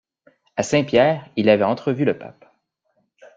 A 0.57 0.63
Saint-Pierre, 0.63 1.29
il 1.35 1.47
avait 1.47 1.63
entrevu 1.63 2.05
le 2.05 2.17
pape. 2.17 2.49